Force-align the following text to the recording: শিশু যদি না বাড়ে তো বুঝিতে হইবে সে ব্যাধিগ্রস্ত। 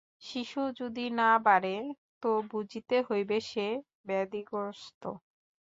শিশু 0.21 0.61
যদি 0.79 1.05
না 1.19 1.31
বাড়ে 1.45 1.75
তো 2.23 2.31
বুঝিতে 2.51 2.97
হইবে 3.07 3.37
সে 3.49 3.67
ব্যাধিগ্রস্ত। 4.07 5.03